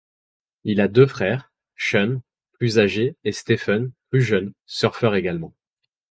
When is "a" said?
0.81-0.87